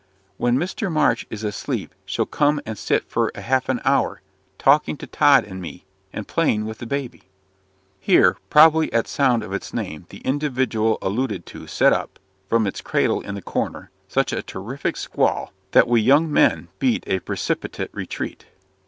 "When 0.37 0.57
Mr. 0.57 0.91
March 0.91 1.27
is 1.29 1.43
asleep 1.43 1.93
she'll 2.07 2.25
come 2.25 2.59
and 2.65 2.75
sit 2.75 3.03
for 3.07 3.31
half 3.35 3.69
an 3.69 3.79
hour, 3.85 4.21
talking 4.57 4.97
to 4.97 5.05
Tod 5.05 5.43
and 5.43 5.61
me; 5.61 5.85
and 6.11 6.27
playing 6.27 6.65
with 6.65 6.79
the 6.79 6.87
baby" 6.87 7.25
Here, 7.99 8.37
probably 8.49 8.91
at 8.91 9.07
sound 9.07 9.43
of 9.43 9.53
its 9.53 9.75
name, 9.75 10.07
the 10.09 10.21
individual 10.21 10.97
alluded 11.03 11.45
to 11.45 11.67
set 11.67 11.93
up, 11.93 12.17
from 12.49 12.65
its 12.65 12.81
cradle 12.81 13.21
in 13.21 13.35
the 13.35 13.43
corner, 13.43 13.91
such 14.07 14.33
a 14.33 14.41
terrific 14.41 14.97
squall, 14.97 15.53
that 15.69 15.87
we 15.87 16.01
young 16.01 16.33
men 16.33 16.69
beat 16.79 17.03
a 17.05 17.19
precipitate 17.19 17.91
retreat. 17.93 18.47